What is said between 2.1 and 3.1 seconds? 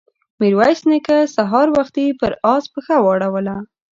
پر آس پښه